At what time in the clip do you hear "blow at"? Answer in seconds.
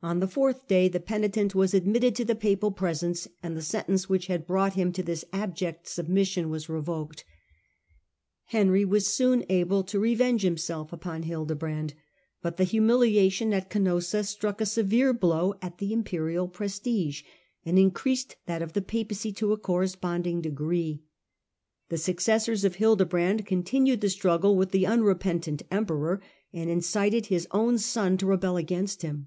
15.12-15.78